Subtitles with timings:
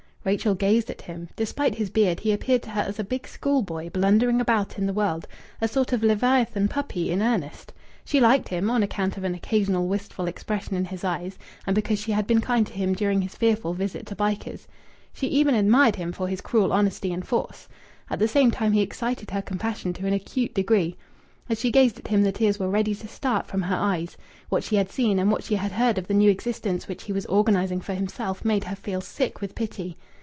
[0.23, 1.29] Rachel gazed at him.
[1.35, 4.93] Despite his beard, he appeared to her as a big schoolboy, blundering about in the
[4.93, 5.27] world,
[5.59, 7.73] a sort of leviathan puppy in earnest.
[8.05, 11.97] She liked him, on account of an occasional wistful expression in his eyes, and because
[11.97, 14.67] she had been kind to him during his fearful visit to Bycars.
[15.11, 17.67] She even admired him, for his cruel honesty and force.
[18.07, 20.97] At the same time, he excited her compassion to an acute degree.
[21.49, 24.15] As she gazed at him the tears were ready to start from her eyes.
[24.49, 27.11] What she had seen, and what she had heard of the new existence which he
[27.11, 29.97] was organizing for himself made her feel sick with pity.